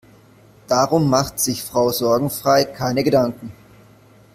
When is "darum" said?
0.67-1.07